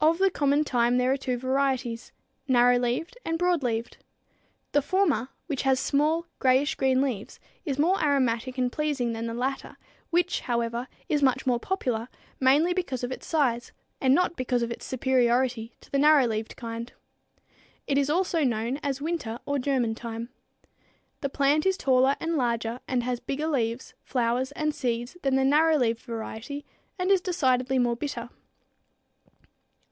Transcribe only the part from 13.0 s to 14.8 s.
of its size, and not because of